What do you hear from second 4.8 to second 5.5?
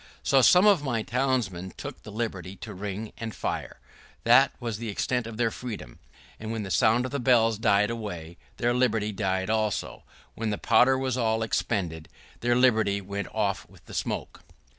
extent of